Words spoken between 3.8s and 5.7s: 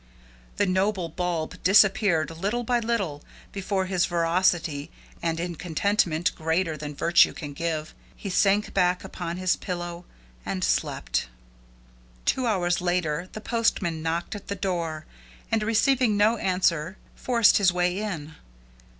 his voracity, and in